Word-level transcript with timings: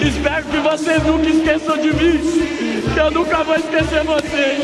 Espero 0.00 0.44
que 0.46 0.58
vocês 0.58 1.02
nunca 1.04 1.28
esqueçam 1.28 1.76
de 1.76 1.92
mim, 1.92 2.20
que 2.94 3.00
eu 3.00 3.10
nunca 3.10 3.42
vou 3.42 3.56
esquecer 3.56 4.04
vocês. 4.04 4.62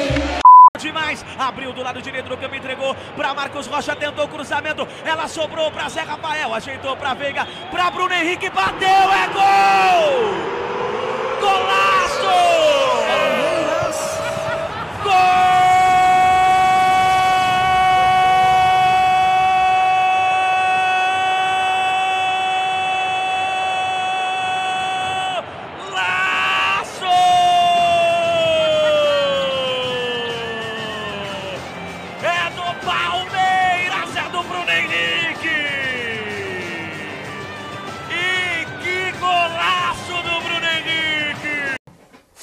Demais, 0.79 1.25
abriu 1.38 1.72
do 1.72 1.83
lado 1.83 2.00
direito 2.03 2.29
do 2.29 2.37
campo, 2.37 2.54
entregou 2.54 2.95
para 3.16 3.34
Marcos 3.34 3.66
Rocha, 3.66 3.96
tentou 3.96 4.28
cruzamento, 4.28 4.86
ela 5.04 5.26
sobrou 5.26 5.70
para 5.70 5.88
Zé 5.88 6.02
Rafael, 6.02 6.52
ajeitou 6.54 6.96
para 6.96 7.14
Veiga, 7.14 7.46
para 7.70 7.90
Bruno 7.90 8.14
Henrique, 8.14 8.50
bateu, 8.50 8.88
é 8.88 9.26
gol! 9.32 10.34
Golaço! 11.40 12.83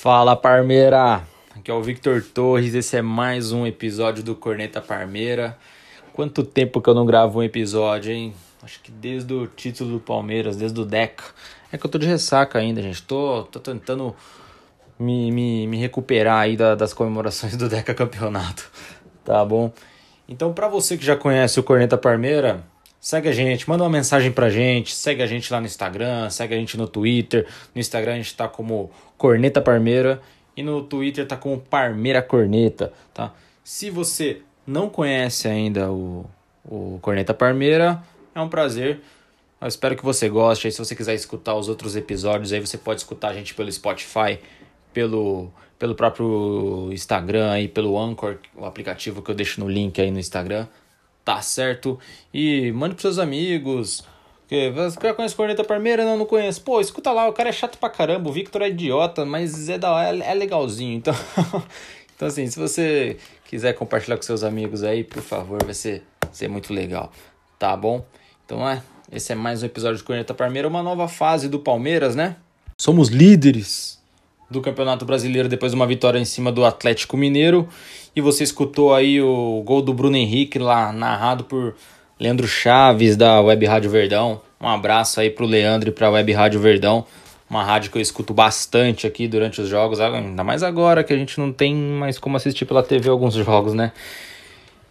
Fala 0.01 0.35
Parmeira, 0.35 1.21
aqui 1.55 1.69
é 1.69 1.73
o 1.75 1.83
Victor 1.83 2.23
Torres, 2.23 2.73
esse 2.73 2.97
é 2.97 3.03
mais 3.03 3.51
um 3.51 3.67
episódio 3.67 4.23
do 4.23 4.33
Corneta 4.33 4.81
Parmeira. 4.81 5.55
Quanto 6.11 6.43
tempo 6.43 6.81
que 6.81 6.89
eu 6.89 6.95
não 6.95 7.05
gravo 7.05 7.37
um 7.37 7.43
episódio, 7.43 8.11
hein? 8.11 8.33
Acho 8.63 8.81
que 8.81 8.89
desde 8.91 9.31
o 9.31 9.45
título 9.45 9.91
do 9.91 9.99
Palmeiras, 9.99 10.57
desde 10.57 10.79
o 10.79 10.85
Deca. 10.85 11.23
É 11.71 11.77
que 11.77 11.85
eu 11.85 11.91
tô 11.91 11.99
de 11.99 12.07
ressaca 12.07 12.57
ainda, 12.57 12.81
gente. 12.81 13.03
Tô, 13.03 13.43
tô 13.43 13.59
tentando 13.59 14.15
me, 14.97 15.31
me, 15.31 15.67
me 15.67 15.77
recuperar 15.77 16.39
aí 16.39 16.57
da, 16.57 16.73
das 16.73 16.95
comemorações 16.95 17.55
do 17.55 17.69
Deca 17.69 17.93
Campeonato, 17.93 18.71
tá 19.23 19.45
bom? 19.45 19.71
Então, 20.27 20.52
para 20.52 20.67
você 20.67 20.97
que 20.97 21.05
já 21.05 21.15
conhece 21.15 21.59
o 21.59 21.63
Corneta 21.63 21.95
Parmeira, 21.95 22.63
Segue 23.02 23.30
a 23.30 23.31
gente, 23.31 23.67
manda 23.67 23.83
uma 23.83 23.89
mensagem 23.89 24.31
pra 24.31 24.47
gente, 24.47 24.94
segue 24.94 25.23
a 25.23 25.25
gente 25.25 25.52
lá 25.52 25.59
no 25.59 25.66
Instagram, 25.66 26.30
segue 26.30 26.53
a 26.53 26.57
gente 26.57 26.77
no 26.77 26.88
Twitter. 26.88 27.47
No 27.73 27.81
Instagram 27.81 28.13
a 28.13 28.17
gente 28.17 28.35
tá 28.35 28.47
como 28.47 28.91
Corneta 29.17 29.59
Parmeira 29.59 30.21
e 30.55 30.61
no 30.61 30.83
Twitter 30.83 31.27
tá 31.27 31.35
como 31.35 31.59
Parmeira 31.59 32.21
Corneta, 32.21 32.93
tá? 33.11 33.33
Se 33.63 33.89
você 33.89 34.43
não 34.67 34.88
conhece 34.88 35.47
ainda 35.47 35.91
o, 35.91 36.30
o 36.63 36.99
Corneta 37.02 37.33
Parmeira, 37.33 38.03
é 38.35 38.39
um 38.39 38.47
prazer. 38.47 39.02
Eu 39.59 39.67
espero 39.67 39.95
que 39.95 40.05
você 40.05 40.30
goste. 40.30 40.71
Se 40.71 40.77
você 40.77 40.95
quiser 40.95 41.15
escutar 41.15 41.55
os 41.55 41.67
outros 41.69 41.95
episódios, 41.95 42.53
aí 42.53 42.59
você 42.59 42.77
pode 42.77 42.99
escutar 42.99 43.30
a 43.30 43.33
gente 43.33 43.55
pelo 43.55 43.71
Spotify, 43.71 44.38
pelo, 44.93 45.52
pelo 45.80 45.95
próprio 45.95 46.89
Instagram 46.91 47.61
e 47.61 47.67
pelo 47.67 47.97
Anchor, 47.97 48.38
o 48.55 48.63
aplicativo 48.63 49.23
que 49.23 49.31
eu 49.31 49.36
deixo 49.36 49.59
no 49.59 49.67
link 49.67 49.99
aí 49.99 50.11
no 50.11 50.19
Instagram 50.19 50.67
tá 51.23 51.41
certo? 51.41 52.00
E 52.33 52.72
mande 52.72 52.95
pros 52.95 53.02
seus 53.02 53.19
amigos. 53.19 54.03
Você 54.73 55.14
conhece 55.14 55.33
Corneta 55.33 55.64
Parmeira? 55.64 56.03
Não, 56.03 56.17
não 56.17 56.25
conheço. 56.25 56.61
Pô, 56.61 56.81
escuta 56.81 57.11
lá, 57.11 57.27
o 57.27 57.33
cara 57.33 57.50
é 57.50 57.53
chato 57.53 57.77
pra 57.77 57.89
caramba, 57.89 58.30
o 58.30 58.33
Victor 58.33 58.61
é 58.61 58.67
idiota, 58.67 59.25
mas 59.25 59.69
é, 59.69 59.77
da, 59.77 60.03
é, 60.03 60.17
é 60.17 60.33
legalzinho. 60.33 60.94
Então, 60.94 61.14
então, 62.14 62.27
assim, 62.27 62.47
se 62.47 62.59
você 62.59 63.17
quiser 63.45 63.73
compartilhar 63.73 64.17
com 64.17 64.23
seus 64.23 64.44
amigos 64.44 64.83
aí, 64.83 65.05
por 65.05 65.22
favor, 65.22 65.64
vai 65.64 65.73
ser, 65.73 66.03
ser 66.33 66.49
muito 66.49 66.73
legal. 66.73 67.14
Tá 67.58 67.77
bom? 67.77 68.05
Então, 68.45 68.67
é, 68.67 68.83
esse 69.09 69.31
é 69.31 69.36
mais 69.36 69.64
um 69.64 69.67
episódio 69.67 69.97
de 69.97 70.03
Corneta 70.03 70.33
Parmeira, 70.33 70.67
uma 70.67 70.83
nova 70.83 71.08
fase 71.08 71.47
do 71.47 71.59
Palmeiras, 71.59 72.14
né? 72.14 72.36
Somos 72.77 73.08
líderes 73.08 74.00
do 74.52 74.61
Campeonato 74.61 75.05
Brasileiro 75.05 75.47
depois 75.47 75.71
de 75.71 75.77
uma 75.77 75.88
vitória 75.88 76.19
em 76.19 76.25
cima 76.25 76.52
do 76.52 76.66
Atlético 76.66 77.16
Mineiro. 77.16 77.67
E 78.13 78.19
você 78.19 78.44
escutou 78.44 78.93
aí 78.93 79.21
o 79.21 79.63
gol 79.66 79.81
do 79.81 79.93
Bruno 79.93 80.17
Henrique 80.17 80.59
lá 80.59 80.92
narrado 80.92 81.45
por 81.45 81.73
Leandro 82.20 82.48
Chaves 82.48 83.15
da 83.15 83.39
Web 83.39 83.65
Rádio 83.65 83.89
Verdão. 83.89 84.42
Um 84.59 84.67
abraço 84.67 85.21
aí 85.21 85.30
pro 85.30 85.45
Leandro 85.45 85.89
e 85.89 85.92
pra 85.93 86.11
Web 86.11 86.33
Rádio 86.33 86.59
Verdão. 86.59 87.05
Uma 87.49 87.64
rádio 87.64 87.92
que 87.92 87.98
eu 87.98 88.02
escuto 88.02 88.33
bastante 88.33 89.08
aqui 89.08 89.27
durante 89.27 89.61
os 89.61 89.67
jogos, 89.67 89.99
ainda 89.99 90.43
mais 90.43 90.64
agora 90.64 91.03
que 91.03 91.14
a 91.14 91.17
gente 91.17 91.39
não 91.39 91.52
tem 91.52 91.73
mais 91.73 92.20
como 92.20 92.37
assistir 92.37 92.65
pela 92.65 92.83
TV 92.83 93.09
alguns 93.09 93.33
jogos, 93.33 93.73
né? 93.73 93.92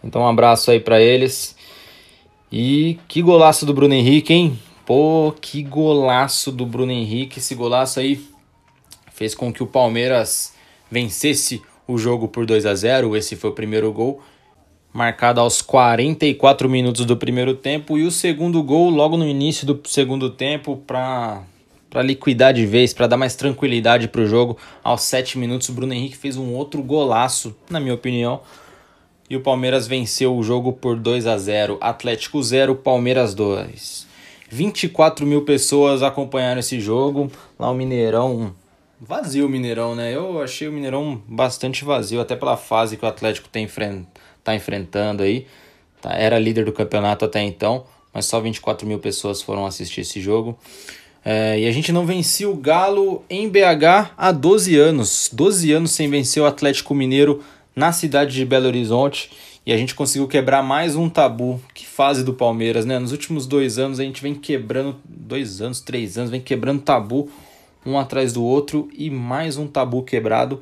Então 0.03 0.23
um 0.23 0.27
abraço 0.27 0.71
aí 0.71 0.79
para 0.79 0.99
eles. 0.99 1.55
E 2.51 2.99
que 3.07 3.21
golaço 3.21 3.65
do 3.65 3.73
Bruno 3.73 3.93
Henrique, 3.93 4.33
hein? 4.33 4.59
Pô, 4.85 5.33
que 5.39 5.63
golaço 5.63 6.51
do 6.51 6.65
Bruno 6.65 6.91
Henrique. 6.91 7.39
Esse 7.39 7.55
golaço 7.55 7.99
aí 7.99 8.19
fez 9.21 9.35
com 9.35 9.53
que 9.53 9.61
o 9.61 9.67
Palmeiras 9.67 10.51
vencesse 10.89 11.61
o 11.87 11.95
jogo 11.95 12.27
por 12.27 12.43
2 12.43 12.65
a 12.65 12.73
0. 12.73 13.15
Esse 13.15 13.35
foi 13.35 13.51
o 13.51 13.53
primeiro 13.53 13.93
gol, 13.93 14.19
marcado 14.91 15.39
aos 15.39 15.61
44 15.61 16.67
minutos 16.67 17.05
do 17.05 17.15
primeiro 17.15 17.53
tempo, 17.53 17.99
e 17.99 18.03
o 18.03 18.09
segundo 18.09 18.63
gol 18.63 18.89
logo 18.89 19.15
no 19.17 19.27
início 19.27 19.67
do 19.67 19.79
segundo 19.87 20.31
tempo 20.31 20.75
para 20.87 21.43
para 21.87 22.01
liquidar 22.01 22.53
de 22.53 22.65
vez, 22.65 22.93
para 22.93 23.05
dar 23.05 23.17
mais 23.17 23.35
tranquilidade 23.35 24.07
para 24.07 24.21
o 24.21 24.25
jogo. 24.25 24.57
Aos 24.81 25.01
7 25.01 25.37
minutos, 25.37 25.67
o 25.67 25.73
Bruno 25.73 25.93
Henrique 25.93 26.15
fez 26.15 26.37
um 26.37 26.53
outro 26.53 26.81
golaço, 26.81 27.53
na 27.69 27.81
minha 27.81 27.93
opinião. 27.93 28.39
E 29.29 29.35
o 29.35 29.41
Palmeiras 29.41 29.87
venceu 29.87 30.33
o 30.33 30.41
jogo 30.41 30.71
por 30.71 30.95
2 30.95 31.27
a 31.27 31.37
0. 31.37 31.77
Atlético 31.81 32.41
0, 32.41 32.75
Palmeiras 32.75 33.35
2. 33.35 34.07
24 34.49 35.25
mil 35.27 35.41
pessoas 35.43 36.01
acompanharam 36.01 36.61
esse 36.61 36.79
jogo. 36.79 37.29
Lá 37.59 37.69
o 37.69 37.73
Mineirão 37.73 38.55
vazio 39.01 39.47
o 39.47 39.49
Mineirão, 39.49 39.95
né? 39.95 40.15
Eu 40.15 40.41
achei 40.41 40.67
o 40.67 40.71
Mineirão 40.71 41.19
bastante 41.27 41.83
vazio, 41.83 42.21
até 42.21 42.35
pela 42.35 42.55
fase 42.55 42.95
que 42.95 43.03
o 43.03 43.07
Atlético 43.07 43.49
tem 43.49 43.67
tá 44.43 44.55
enfrentando 44.55 45.23
aí. 45.23 45.47
Tá? 45.99 46.13
Era 46.13 46.37
líder 46.37 46.65
do 46.65 46.71
campeonato 46.71 47.25
até 47.25 47.41
então, 47.41 47.83
mas 48.13 48.25
só 48.25 48.39
24 48.39 48.87
mil 48.87 48.99
pessoas 48.99 49.41
foram 49.41 49.65
assistir 49.65 50.01
esse 50.01 50.21
jogo. 50.21 50.57
É, 51.25 51.59
e 51.59 51.67
a 51.67 51.71
gente 51.71 51.91
não 51.91 52.05
vencia 52.05 52.49
o 52.49 52.55
Galo 52.55 53.23
em 53.29 53.49
BH 53.49 54.13
há 54.15 54.31
12 54.31 54.77
anos. 54.77 55.29
12 55.33 55.71
anos 55.71 55.91
sem 55.91 56.09
vencer 56.09 56.41
o 56.41 56.45
Atlético 56.45 56.93
Mineiro 56.93 57.43
na 57.75 57.91
cidade 57.91 58.33
de 58.33 58.45
Belo 58.45 58.67
Horizonte. 58.67 59.31
E 59.63 59.71
a 59.71 59.77
gente 59.77 59.93
conseguiu 59.93 60.27
quebrar 60.27 60.63
mais 60.63 60.95
um 60.95 61.07
tabu. 61.07 61.61
Que 61.73 61.85
fase 61.85 62.23
do 62.23 62.33
Palmeiras, 62.33 62.85
né? 62.85 62.97
Nos 62.97 63.11
últimos 63.11 63.45
dois 63.45 63.77
anos 63.77 63.99
a 63.99 64.03
gente 64.03 64.21
vem 64.21 64.33
quebrando. 64.33 64.95
Dois 65.05 65.61
anos, 65.61 65.79
três 65.79 66.17
anos, 66.17 66.31
vem 66.31 66.41
quebrando 66.41 66.81
tabu 66.81 67.29
um 67.85 67.97
atrás 67.97 68.33
do 68.33 68.43
outro 68.43 68.89
e 68.93 69.09
mais 69.09 69.57
um 69.57 69.67
tabu 69.67 70.03
quebrado. 70.03 70.61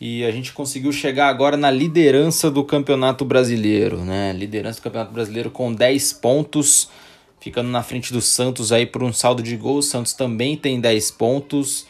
E 0.00 0.24
a 0.24 0.32
gente 0.32 0.52
conseguiu 0.52 0.90
chegar 0.92 1.28
agora 1.28 1.56
na 1.56 1.70
liderança 1.70 2.50
do 2.50 2.64
Campeonato 2.64 3.24
Brasileiro, 3.24 3.98
né? 3.98 4.32
Liderança 4.32 4.80
do 4.80 4.82
Campeonato 4.82 5.12
Brasileiro 5.12 5.50
com 5.50 5.72
10 5.72 6.14
pontos, 6.14 6.90
ficando 7.38 7.68
na 7.68 7.84
frente 7.84 8.12
do 8.12 8.20
Santos 8.20 8.72
aí 8.72 8.84
por 8.84 9.02
um 9.04 9.12
saldo 9.12 9.42
de 9.42 9.56
gols. 9.56 9.86
O 9.86 9.90
Santos 9.90 10.12
também 10.12 10.56
tem 10.56 10.80
10 10.80 11.12
pontos 11.12 11.86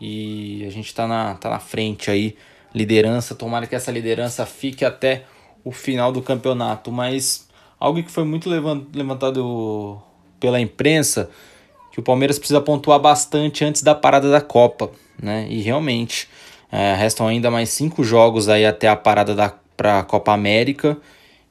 e 0.00 0.64
a 0.66 0.70
gente 0.70 0.94
tá 0.94 1.08
na, 1.08 1.34
tá 1.34 1.50
na 1.50 1.58
frente 1.58 2.10
aí, 2.12 2.36
liderança. 2.72 3.34
Tomara 3.34 3.66
que 3.66 3.74
essa 3.74 3.90
liderança 3.90 4.46
fique 4.46 4.84
até 4.84 5.24
o 5.64 5.72
final 5.72 6.12
do 6.12 6.22
campeonato, 6.22 6.92
mas 6.92 7.48
algo 7.80 8.00
que 8.02 8.10
foi 8.10 8.24
muito 8.24 8.48
levantado 8.48 10.00
pela 10.38 10.60
imprensa 10.60 11.28
que 11.98 12.00
o 12.00 12.04
Palmeiras 12.04 12.38
precisa 12.38 12.60
pontuar 12.60 13.00
bastante 13.00 13.64
antes 13.64 13.82
da 13.82 13.92
parada 13.92 14.30
da 14.30 14.40
Copa, 14.40 14.88
né? 15.20 15.48
E 15.50 15.60
realmente 15.60 16.28
é, 16.70 16.94
restam 16.94 17.26
ainda 17.26 17.50
mais 17.50 17.70
cinco 17.70 18.04
jogos 18.04 18.48
aí 18.48 18.64
até 18.64 18.86
a 18.86 18.94
parada 18.94 19.34
da 19.34 19.52
a 19.78 20.04
Copa 20.04 20.32
América 20.32 20.96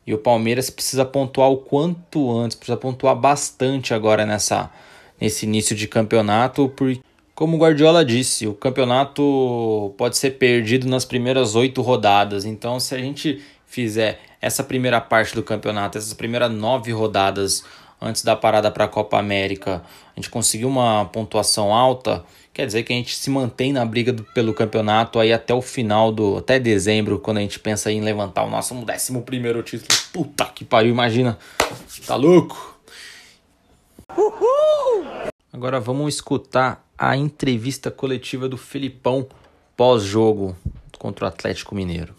e 0.05 0.13
o 0.13 0.17
Palmeiras 0.17 0.69
precisa 0.69 1.03
pontuar 1.03 1.51
o 1.51 1.57
quanto 1.57 2.31
antes, 2.31 2.55
precisa 2.55 2.77
pontuar 2.77 3.13
bastante 3.13 3.93
agora 3.93 4.25
nessa 4.25 4.71
nesse 5.19 5.45
início 5.45 5.75
de 5.75 5.85
campeonato, 5.85 6.71
porque 6.77 7.01
como 7.35 7.57
o 7.57 7.59
Guardiola 7.59 8.05
disse, 8.05 8.47
o 8.47 8.53
campeonato 8.53 9.93
pode 9.97 10.15
ser 10.15 10.31
perdido 10.31 10.87
nas 10.87 11.03
primeiras 11.03 11.55
oito 11.55 11.81
rodadas. 11.81 12.45
Então, 12.45 12.79
se 12.79 12.95
a 12.95 12.97
gente 12.97 13.43
fizer 13.65 14.21
essa 14.41 14.63
primeira 14.63 15.01
parte 15.01 15.35
do 15.35 15.43
campeonato, 15.43 15.97
essas 15.97 16.13
primeiras 16.13 16.49
nove 16.49 16.93
rodadas 16.93 17.65
antes 18.01 18.23
da 18.23 18.35
parada 18.35 18.71
para 18.71 18.85
a 18.85 18.87
Copa 18.87 19.17
América, 19.17 19.83
a 20.15 20.19
gente 20.19 20.29
conseguiu 20.29 20.67
uma 20.67 21.05
pontuação 21.05 21.73
alta, 21.73 22.23
quer 22.53 22.65
dizer 22.65 22.83
que 22.83 22.93
a 22.93 22.95
gente 22.95 23.15
se 23.15 23.29
mantém 23.29 23.73
na 23.73 23.85
briga 23.85 24.13
do, 24.13 24.23
pelo 24.23 24.53
campeonato 24.53 25.19
aí 25.19 25.33
até 25.33 25.53
o 25.53 25.61
final 25.61 26.11
do 26.11 26.37
até 26.37 26.59
dezembro, 26.59 27.19
quando 27.19 27.37
a 27.37 27.41
gente 27.41 27.59
pensa 27.59 27.91
em 27.91 28.01
levantar 28.01 28.43
o 28.43 28.49
nosso 28.49 28.73
11 28.73 29.21
primeiro 29.21 29.61
título. 29.63 29.99
Puta 30.13 30.45
que 30.45 30.63
pariu, 30.63 30.91
imagina. 30.91 31.37
Tá 32.05 32.15
louco? 32.15 32.79
Uhul! 34.15 35.05
Agora 35.51 35.79
vamos 35.79 36.15
escutar 36.15 36.87
a 36.97 37.15
entrevista 37.15 37.91
coletiva 37.91 38.47
do 38.47 38.57
Felipão 38.57 39.27
pós-jogo 39.75 40.55
contra 40.97 41.25
o 41.25 41.27
Atlético 41.27 41.75
Mineiro. 41.75 42.15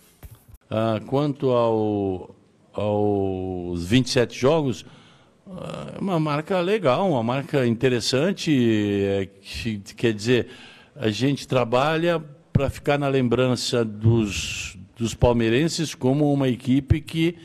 Ah, 0.70 1.00
quanto 1.06 1.50
ao, 1.50 2.30
aos 2.72 3.84
27 3.84 4.38
jogos, 4.38 4.84
uma 6.00 6.20
marca 6.20 6.60
legal, 6.60 7.10
uma 7.10 7.22
marca 7.22 7.66
interessante. 7.66 8.52
É, 8.52 9.28
que, 9.40 9.78
quer 9.96 10.12
dizer, 10.12 10.48
a 10.94 11.08
gente 11.10 11.46
trabalha 11.46 12.22
para 12.52 12.68
ficar 12.68 12.98
na 12.98 13.08
lembrança 13.08 13.84
dos, 13.84 14.76
dos 14.96 15.14
palmeirenses 15.14 15.94
como 15.94 16.32
uma 16.32 16.48
equipe 16.48 17.00
que 17.00 17.36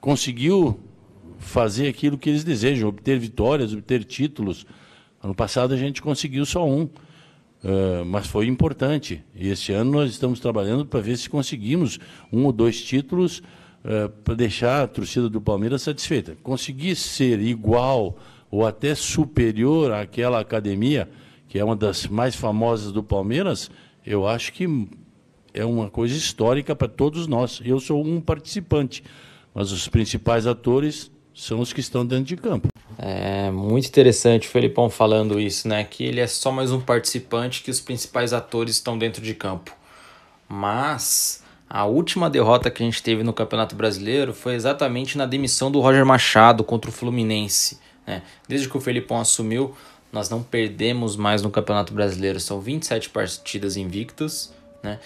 conseguiu 0.00 0.78
fazer 1.38 1.88
aquilo 1.88 2.18
que 2.18 2.28
eles 2.28 2.44
desejam, 2.44 2.88
obter 2.88 3.18
vitórias, 3.18 3.72
obter 3.72 4.04
títulos. 4.04 4.66
Ano 5.22 5.34
passado 5.34 5.72
a 5.72 5.76
gente 5.76 6.02
conseguiu 6.02 6.44
só 6.44 6.66
um, 6.66 6.82
uh, 6.82 8.04
mas 8.04 8.26
foi 8.26 8.46
importante. 8.46 9.22
E 9.34 9.48
esse 9.48 9.72
ano 9.72 9.92
nós 9.92 10.10
estamos 10.10 10.40
trabalhando 10.40 10.84
para 10.84 11.00
ver 11.00 11.16
se 11.16 11.30
conseguimos 11.30 11.98
um 12.32 12.44
ou 12.44 12.52
dois 12.52 12.82
títulos 12.82 13.42
uh, 13.86 14.08
para 14.24 14.34
deixar 14.34 14.82
a 14.82 14.86
torcida 14.86 15.30
do 15.30 15.40
Palmeiras 15.40 15.82
satisfeita. 15.82 16.36
Conseguir 16.42 16.96
ser 16.96 17.40
igual 17.40 18.18
ou 18.50 18.66
até 18.66 18.94
superior 18.94 19.92
àquela 19.92 20.40
academia, 20.40 21.08
que 21.48 21.58
é 21.58 21.64
uma 21.64 21.76
das 21.76 22.06
mais 22.06 22.34
famosas 22.34 22.92
do 22.92 23.02
Palmeiras, 23.02 23.70
eu 24.04 24.26
acho 24.26 24.52
que 24.52 24.68
é 25.54 25.64
uma 25.64 25.88
coisa 25.88 26.14
histórica 26.14 26.74
para 26.76 26.88
todos 26.88 27.26
nós. 27.26 27.60
Eu 27.64 27.80
sou 27.80 28.04
um 28.04 28.20
participante, 28.20 29.02
mas 29.54 29.72
os 29.72 29.88
principais 29.88 30.46
atores 30.46 31.10
são 31.34 31.60
os 31.60 31.72
que 31.72 31.80
estão 31.80 32.04
dentro 32.04 32.24
de 32.24 32.36
campo. 32.36 32.68
É 32.98 33.50
muito 33.50 33.86
interessante 33.88 34.48
o 34.48 34.50
Felipão 34.50 34.88
falando 34.88 35.38
isso, 35.38 35.68
né? 35.68 35.84
Que 35.84 36.04
ele 36.04 36.20
é 36.20 36.26
só 36.26 36.50
mais 36.50 36.72
um 36.72 36.80
participante, 36.80 37.62
que 37.62 37.70
os 37.70 37.80
principais 37.80 38.32
atores 38.32 38.76
estão 38.76 38.96
dentro 38.96 39.22
de 39.22 39.34
campo. 39.34 39.74
Mas 40.48 41.42
a 41.68 41.84
última 41.84 42.30
derrota 42.30 42.70
que 42.70 42.82
a 42.82 42.86
gente 42.86 43.02
teve 43.02 43.22
no 43.22 43.32
Campeonato 43.32 43.74
Brasileiro 43.74 44.32
foi 44.32 44.54
exatamente 44.54 45.18
na 45.18 45.26
demissão 45.26 45.70
do 45.70 45.80
Roger 45.80 46.06
Machado 46.06 46.62
contra 46.62 46.90
o 46.90 46.92
Fluminense. 46.92 47.78
Né? 48.06 48.22
Desde 48.48 48.68
que 48.68 48.76
o 48.76 48.80
Felipão 48.80 49.18
assumiu, 49.18 49.74
nós 50.12 50.30
não 50.30 50.42
perdemos 50.42 51.16
mais 51.16 51.42
no 51.42 51.50
Campeonato 51.50 51.92
Brasileiro. 51.92 52.38
São 52.38 52.60
27 52.60 53.10
partidas 53.10 53.76
invictas, 53.76 54.54
né? 54.82 55.00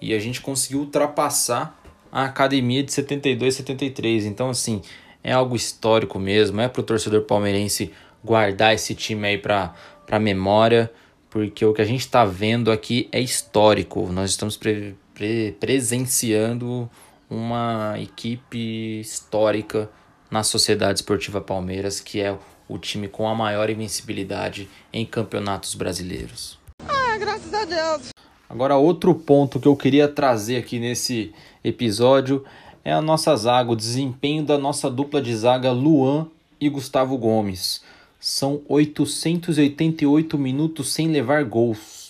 E 0.00 0.14
a 0.14 0.18
gente 0.18 0.40
conseguiu 0.40 0.80
ultrapassar 0.80 1.78
a 2.12 2.24
academia 2.24 2.82
de 2.82 2.92
72 2.92 3.54
73. 3.56 4.26
Então, 4.26 4.50
assim, 4.50 4.82
é 5.24 5.32
algo 5.32 5.56
histórico 5.56 6.18
mesmo, 6.18 6.60
é 6.60 6.68
para 6.68 6.80
o 6.80 6.84
torcedor 6.84 7.22
palmeirense 7.22 7.92
guardar 8.24 8.74
esse 8.74 8.94
time 8.94 9.26
aí 9.26 9.38
para 9.38 9.74
memória, 10.20 10.90
porque 11.28 11.64
o 11.64 11.72
que 11.72 11.82
a 11.82 11.84
gente 11.84 12.00
está 12.00 12.24
vendo 12.24 12.70
aqui 12.70 13.08
é 13.10 13.20
histórico. 13.20 14.10
Nós 14.12 14.30
estamos 14.30 14.56
pre 14.56 14.94
pre 15.16 15.52
presenciando 15.58 16.88
uma 17.28 17.94
equipe 17.98 19.00
histórica 19.00 19.90
na 20.30 20.42
Sociedade 20.42 20.98
Esportiva 20.98 21.40
Palmeiras, 21.40 22.00
que 22.00 22.20
é 22.20 22.36
o 22.68 22.78
time 22.78 23.08
com 23.08 23.26
a 23.26 23.34
maior 23.34 23.70
invencibilidade 23.70 24.68
em 24.92 25.06
campeonatos 25.06 25.74
brasileiros. 25.74 26.58
Ah, 26.86 27.16
graças 27.18 27.52
a 27.54 27.64
Deus. 27.64 28.10
Agora, 28.48 28.76
outro 28.76 29.14
ponto 29.14 29.58
que 29.58 29.66
eu 29.66 29.74
queria 29.74 30.06
trazer 30.06 30.58
aqui 30.58 30.78
nesse 30.78 31.32
episódio 31.64 32.44
é 32.84 32.92
a 32.92 33.00
nossa 33.00 33.34
zaga, 33.34 33.72
o 33.72 33.76
desempenho 33.76 34.44
da 34.44 34.58
nossa 34.58 34.90
dupla 34.90 35.20
de 35.22 35.34
zaga 35.34 35.72
Luan 35.72 36.28
e 36.60 36.68
Gustavo 36.68 37.16
Gomes. 37.16 37.82
São 38.20 38.60
888 38.68 40.38
minutos 40.38 40.92
sem 40.92 41.08
levar 41.08 41.44
gols. 41.44 42.05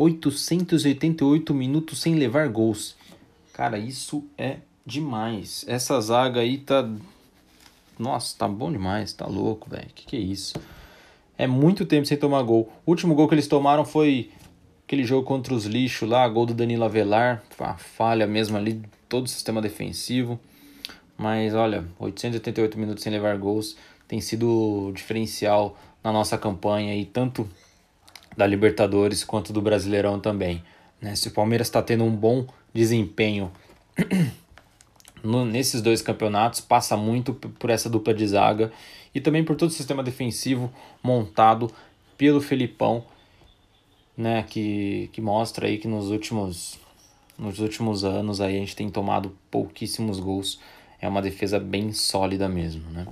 888 0.00 1.52
minutos 1.52 2.00
sem 2.00 2.14
levar 2.14 2.48
gols. 2.48 2.94
Cara, 3.52 3.76
isso 3.76 4.24
é 4.38 4.58
demais. 4.86 5.64
Essa 5.66 6.00
zaga 6.00 6.40
aí 6.40 6.58
tá. 6.58 6.88
Nossa, 7.98 8.38
tá 8.38 8.46
bom 8.46 8.70
demais, 8.70 9.12
tá 9.12 9.26
louco, 9.26 9.68
velho. 9.68 9.88
Que 9.92 10.06
que 10.06 10.16
é 10.16 10.20
isso? 10.20 10.54
É 11.36 11.48
muito 11.48 11.84
tempo 11.84 12.06
sem 12.06 12.16
tomar 12.16 12.42
gol. 12.44 12.72
O 12.86 12.92
último 12.92 13.12
gol 13.12 13.26
que 13.26 13.34
eles 13.34 13.48
tomaram 13.48 13.84
foi 13.84 14.30
aquele 14.84 15.02
jogo 15.02 15.26
contra 15.26 15.52
os 15.52 15.66
lixos 15.66 16.08
lá, 16.08 16.28
gol 16.28 16.46
do 16.46 16.54
Danilo 16.54 16.84
Avelar, 16.84 17.42
a 17.58 17.74
falha 17.74 18.24
mesmo 18.24 18.56
ali 18.56 18.80
todo 19.08 19.26
o 19.26 19.28
sistema 19.28 19.60
defensivo. 19.60 20.38
Mas 21.16 21.54
olha, 21.54 21.84
888 21.98 22.78
minutos 22.78 23.02
sem 23.02 23.12
levar 23.12 23.36
gols 23.36 23.76
tem 24.06 24.20
sido 24.20 24.92
diferencial 24.94 25.76
na 26.04 26.12
nossa 26.12 26.38
campanha 26.38 26.94
e 26.94 27.04
tanto 27.04 27.48
da 28.38 28.46
Libertadores 28.46 29.24
quanto 29.24 29.52
do 29.52 29.60
Brasileirão 29.60 30.20
também. 30.20 30.62
Né? 31.02 31.16
Se 31.16 31.26
o 31.26 31.32
Palmeiras 31.32 31.66
está 31.66 31.82
tendo 31.82 32.04
um 32.04 32.14
bom 32.14 32.46
desempenho 32.72 33.50
no, 35.24 35.44
nesses 35.44 35.82
dois 35.82 36.00
campeonatos, 36.00 36.60
passa 36.60 36.96
muito 36.96 37.34
por 37.34 37.68
essa 37.68 37.90
dupla 37.90 38.14
de 38.14 38.24
zaga 38.28 38.70
e 39.12 39.20
também 39.20 39.42
por 39.42 39.56
todo 39.56 39.70
o 39.70 39.72
sistema 39.72 40.04
defensivo 40.04 40.72
montado 41.02 41.68
pelo 42.16 42.40
Felipão, 42.40 43.04
né? 44.16 44.44
que, 44.44 45.10
que 45.12 45.20
mostra 45.20 45.66
aí 45.66 45.76
que 45.76 45.88
nos 45.88 46.08
últimos 46.08 46.78
nos 47.36 47.58
últimos 47.58 48.04
anos 48.04 48.40
aí 48.40 48.56
a 48.56 48.60
gente 48.60 48.74
tem 48.74 48.88
tomado 48.88 49.36
pouquíssimos 49.50 50.18
gols. 50.20 50.60
É 51.00 51.08
uma 51.08 51.22
defesa 51.22 51.58
bem 51.60 51.92
sólida 51.92 52.48
mesmo, 52.48 52.90
né? 52.90 53.06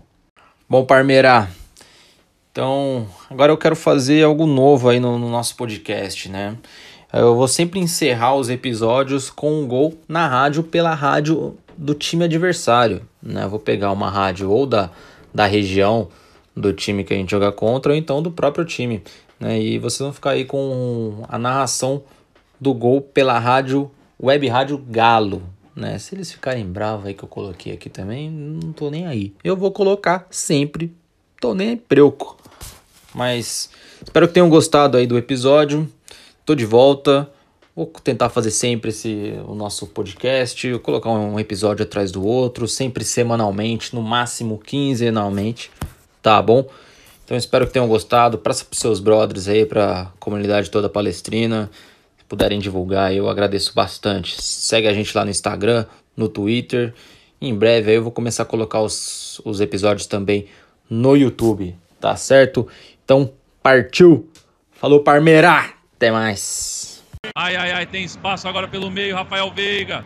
Bom, 0.69 0.85
Parmeira, 0.85 1.49
então 2.57 3.07
agora 3.29 3.53
eu 3.53 3.59
quero 3.59 3.77
fazer 3.77 4.25
algo 4.25 4.47
novo 4.47 4.89
aí 4.89 4.99
no, 4.99 5.19
no 5.19 5.29
nosso 5.29 5.55
podcast, 5.57 6.27
né? 6.31 6.57
Eu 7.13 7.37
vou 7.37 7.47
sempre 7.47 7.79
encerrar 7.79 8.35
os 8.35 8.49
episódios 8.49 9.29
com 9.29 9.61
um 9.61 9.69
gol 9.69 9.93
na 10.09 10.27
rádio 10.27 10.63
pela 10.63 10.95
rádio 10.95 11.59
do 11.77 11.93
time 11.93 12.25
adversário, 12.25 13.03
né? 13.23 13.45
Eu 13.45 13.51
vou 13.51 13.59
pegar 13.59 13.93
uma 13.93 14.09
rádio 14.09 14.51
ou 14.51 14.65
da, 14.65 14.91
da 15.35 15.45
região 15.45 16.09
do 16.57 16.73
time 16.73 17.05
que 17.05 17.13
a 17.13 17.17
gente 17.19 17.31
joga 17.31 17.53
contra 17.53 17.93
ou 17.93 17.99
então 17.99 18.23
do 18.23 18.31
próprio 18.31 18.65
time, 18.65 19.03
né? 19.39 19.61
E 19.61 19.79
vocês 19.79 20.01
vão 20.01 20.15
ficar 20.15 20.31
aí 20.31 20.47
com 20.47 21.27
a 21.29 21.39
narração 21.39 22.05
do 22.59 22.73
gol 22.73 23.03
pela 23.03 23.39
rádio 23.39 23.91
Web 24.19 24.49
Rádio 24.49 24.79
Galo, 24.79 25.43
né? 25.75 25.99
Se 25.99 26.15
eles 26.15 26.33
ficarem 26.33 26.65
bravos 26.65 27.05
aí 27.05 27.13
que 27.13 27.23
eu 27.23 27.29
coloquei 27.29 27.75
aqui 27.75 27.91
também, 27.91 28.31
não 28.31 28.73
tô 28.73 28.89
nem 28.89 29.07
aí. 29.07 29.35
Eu 29.45 29.59
vou 29.59 29.71
colocar 29.71 30.27
sempre, 30.31 30.91
tô 31.39 31.53
nem 31.53 31.77
preuco. 31.77 32.36
Mas 33.17 33.71
espero 34.05 34.29
que 34.29 34.35
tenham 34.35 34.51
gostado 34.51 34.99
aí 34.99 35.07
do 35.07 35.17
episódio. 35.17 35.91
Tô 36.45 36.55
de 36.55 36.67
volta. 36.67 37.27
Vou 37.75 37.87
tentar 37.87 38.29
fazer 38.29 38.51
sempre 38.51 38.91
esse 38.91 39.35
o 39.49 39.55
nosso 39.55 39.87
podcast, 39.87 40.67
eu 40.67 40.79
colocar 40.79 41.11
um 41.11 41.41
episódio 41.41 41.83
atrás 41.83 42.11
do 42.11 42.25
outro, 42.25 42.69
sempre 42.69 43.05
semanalmente, 43.05 43.95
no 43.95 44.03
máximo 44.03 44.59
quinzenalmente, 44.59 45.71
tá 46.23 46.41
bom? 46.41 46.67
Então 47.25 47.37
espero 47.37 47.67
que 47.67 47.73
tenham 47.73 47.89
gostado. 47.89 48.39
Passa 48.39 48.65
pros 48.65 48.81
seus 48.81 49.01
brothers 49.01 49.49
aí, 49.49 49.65
pra 49.67 50.13
comunidade 50.19 50.71
toda 50.71 50.89
palestrina 50.89 51.71
puderem 52.29 52.59
divulgar, 52.59 53.15
eu 53.15 53.29
agradeço 53.29 53.73
bastante. 53.75 54.43
Segue 54.43 54.89
a 54.89 54.93
gente 54.93 55.17
lá 55.17 55.25
no 55.25 55.31
Instagram, 55.31 55.87
no 56.17 56.29
Twitter. 56.29 56.93
Em 57.41 57.55
breve 57.55 57.91
aí 57.91 57.97
eu 57.97 58.03
vou 58.03 58.13
começar 58.13 58.43
a 58.43 58.47
colocar 58.47 58.81
os, 58.81 59.41
os 59.45 59.61
episódios 59.61 60.07
também 60.07 60.47
no 60.89 61.17
YouTube, 61.17 61.75
tá 62.01 62.17
certo? 62.17 62.67
Então, 63.07 63.33
partiu! 63.63 64.29
Falou, 64.73 64.99
Parmeira! 64.99 65.73
Até 65.95 66.11
mais! 66.11 67.05
Ai, 67.37 67.55
ai, 67.55 67.71
ai, 67.71 67.87
tem 67.87 68.03
espaço 68.03 68.49
agora 68.49 68.67
pelo 68.67 68.91
meio, 68.91 69.15
Rafael 69.15 69.49
Veiga. 69.53 70.05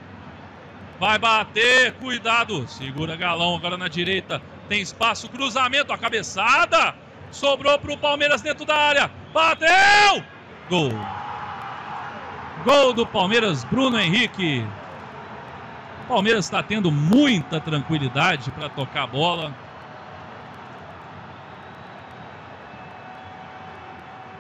Vai 0.98 1.18
bater, 1.18 1.94
cuidado. 1.94 2.68
Segura 2.68 3.16
Galão 3.16 3.56
agora 3.56 3.78
na 3.78 3.88
direita. 3.88 4.42
Tem 4.68 4.82
espaço, 4.82 5.30
cruzamento, 5.30 5.94
a 5.94 5.96
cabeçada. 5.96 6.94
Sobrou 7.30 7.78
pro 7.78 7.96
Palmeiras 7.96 8.42
dentro 8.42 8.66
da 8.66 8.76
área. 8.76 9.10
Bateu! 9.32 10.22
Gol. 10.68 10.92
Gol 12.66 12.92
do 12.92 13.06
Palmeiras, 13.06 13.64
Bruno 13.64 13.98
Henrique. 13.98 14.62
O 16.04 16.08
Palmeiras 16.08 16.44
está 16.44 16.62
tendo 16.62 16.92
muita 16.92 17.62
tranquilidade 17.62 18.50
para 18.50 18.68
tocar 18.68 19.04
a 19.04 19.06
bola. 19.06 19.69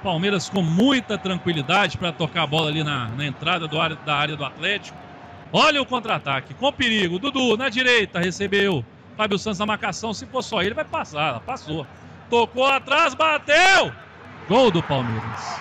Palmeiras 0.02 0.48
com 0.48 0.62
muita 0.62 1.18
tranquilidade 1.18 1.98
para 1.98 2.12
tocar 2.12 2.42
a 2.42 2.46
bola 2.46 2.68
ali 2.68 2.82
na, 2.82 3.08
na 3.08 3.26
entrada 3.26 3.68
do 3.68 3.80
área, 3.80 3.96
da 3.96 4.14
área 4.14 4.36
do 4.36 4.44
Atlético. 4.44 4.96
Olha 5.52 5.82
o 5.82 5.86
contra-ataque, 5.86 6.54
com 6.54 6.72
perigo. 6.72 7.18
Dudu 7.18 7.56
na 7.56 7.68
direita, 7.68 8.20
recebeu. 8.20 8.84
Fábio 9.16 9.38
Santos 9.38 9.58
na 9.58 9.66
marcação. 9.66 10.14
Se 10.14 10.26
for 10.26 10.42
só 10.42 10.62
ele, 10.62 10.74
vai 10.74 10.84
passar. 10.84 11.40
Passou. 11.40 11.86
Tocou 12.28 12.66
atrás, 12.66 13.14
bateu. 13.14 13.92
Gol 14.48 14.70
do 14.70 14.82
Palmeiras. 14.82 15.60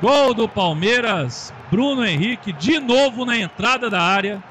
Gol 0.00 0.34
do 0.34 0.48
Palmeiras, 0.48 1.54
Bruno 1.70 2.04
Henrique 2.04 2.52
de 2.52 2.80
novo 2.80 3.24
na 3.24 3.36
entrada 3.36 3.88
da 3.88 4.00
área. 4.00 4.42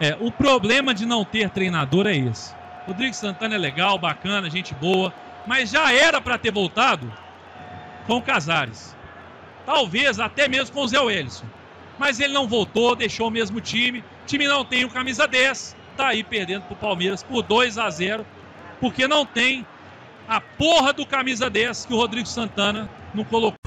É, 0.00 0.16
o 0.20 0.30
problema 0.30 0.92
de 0.92 1.06
não 1.06 1.24
ter 1.24 1.48
treinador 1.48 2.06
é 2.06 2.16
esse. 2.16 2.54
Rodrigo 2.86 3.14
Santana 3.14 3.54
é 3.54 3.58
legal, 3.58 3.96
bacana, 3.98 4.50
gente 4.50 4.74
boa, 4.74 5.12
mas 5.46 5.70
já 5.70 5.92
era 5.92 6.20
para 6.20 6.38
ter 6.38 6.52
voltado 6.52 7.12
com 8.06 8.16
o 8.16 8.22
Casares. 8.22 8.96
Talvez 9.64 10.18
até 10.18 10.48
mesmo 10.48 10.74
com 10.74 10.82
o 10.82 10.88
Zé 10.88 11.00
Wellison. 11.00 11.46
Mas 11.98 12.18
ele 12.18 12.32
não 12.32 12.48
voltou, 12.48 12.96
deixou 12.96 13.28
o 13.28 13.30
mesmo 13.30 13.60
time. 13.60 14.00
O 14.00 14.26
time 14.26 14.46
não 14.46 14.64
tem 14.64 14.84
o 14.84 14.90
camisa 14.90 15.26
10. 15.26 15.76
tá 15.96 16.08
aí 16.08 16.24
perdendo 16.24 16.62
pro 16.62 16.76
Palmeiras 16.76 17.22
por 17.22 17.42
2 17.42 17.78
a 17.78 17.88
0 17.90 18.26
porque 18.80 19.06
não 19.06 19.24
tem 19.24 19.64
a 20.26 20.40
porra 20.40 20.92
do 20.92 21.06
camisa 21.06 21.48
10 21.48 21.86
que 21.86 21.94
o 21.94 21.96
Rodrigo 21.96 22.26
Santana 22.26 22.90
não 23.14 23.24
colocou. 23.24 23.61